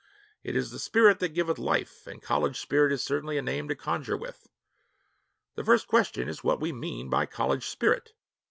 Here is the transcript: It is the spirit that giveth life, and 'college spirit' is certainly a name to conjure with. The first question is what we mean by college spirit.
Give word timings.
It 0.43 0.55
is 0.55 0.71
the 0.71 0.79
spirit 0.79 1.19
that 1.19 1.35
giveth 1.35 1.59
life, 1.59 2.07
and 2.07 2.23
'college 2.23 2.57
spirit' 2.59 2.91
is 2.91 3.03
certainly 3.03 3.37
a 3.37 3.41
name 3.43 3.67
to 3.67 3.75
conjure 3.75 4.17
with. 4.17 4.49
The 5.53 5.63
first 5.63 5.85
question 5.87 6.27
is 6.27 6.43
what 6.43 6.59
we 6.59 6.73
mean 6.73 7.07
by 7.07 7.27
college 7.27 7.67
spirit. 7.67 8.13